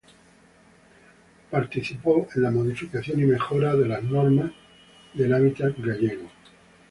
Participó 1.51 2.27
en 2.33 2.41
la 2.41 2.49
modificación 2.49 3.19
y 3.19 3.25
mejora 3.25 3.75
de 3.75 3.87
las 3.87 4.01
Normas 4.01 4.51
del 5.13 5.31
Hábitat 5.31 5.75
Gallego. 5.77 6.27